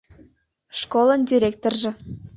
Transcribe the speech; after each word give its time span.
Школын 0.79 1.21
директоржо. 1.29 1.91